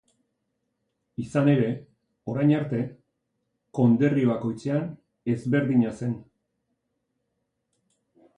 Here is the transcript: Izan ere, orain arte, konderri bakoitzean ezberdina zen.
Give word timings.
Izan 1.23 1.49
ere, 1.51 1.67
orain 2.33 2.53
arte, 2.61 2.79
konderri 3.81 4.25
bakoitzean 4.31 4.89
ezberdina 5.35 5.93
zen. 6.01 6.17